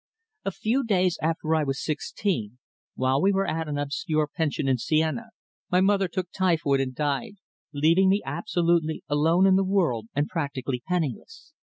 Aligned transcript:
A 0.45 0.49
few 0.51 0.83
days 0.83 1.19
after 1.21 1.53
I 1.53 1.63
was 1.63 1.79
sixteen, 1.85 2.57
while 2.95 3.21
we 3.21 3.31
were 3.31 3.45
at 3.45 3.67
an 3.67 3.77
obscure 3.77 4.25
pension 4.33 4.67
in 4.67 4.79
Siena, 4.79 5.27
my 5.69 5.79
mother 5.79 6.07
took 6.07 6.31
typhoid 6.31 6.79
and 6.79 6.95
died, 6.95 7.35
leaving 7.71 8.09
me 8.09 8.23
absolutely 8.25 9.03
alone 9.07 9.45
in 9.45 9.57
the 9.57 9.63
world, 9.63 10.07
and 10.15 10.27
practically 10.27 10.81
penniless. 10.87 11.53